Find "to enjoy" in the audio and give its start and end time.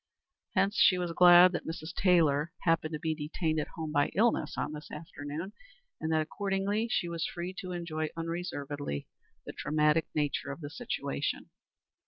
7.59-8.09